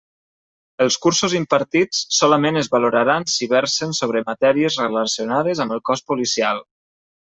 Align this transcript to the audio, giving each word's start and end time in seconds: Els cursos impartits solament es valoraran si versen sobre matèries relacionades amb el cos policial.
Els 0.85 0.95
cursos 1.03 1.35
impartits 1.39 1.99
solament 2.21 2.59
es 2.63 2.71
valoraran 2.77 3.29
si 3.37 3.51
versen 3.55 3.95
sobre 4.01 4.27
matèries 4.33 4.83
relacionades 4.85 5.67
amb 5.69 5.81
el 5.81 5.89
cos 5.93 6.07
policial. 6.13 6.69